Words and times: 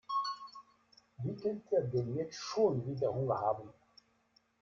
Wie 1.19 1.35
könnt 1.35 1.71
ihr 1.71 1.81
denn 1.83 2.15
jetzt 2.15 2.39
schon 2.39 2.87
wieder 2.87 3.13
Hunger 3.13 3.37
haben? 3.37 3.69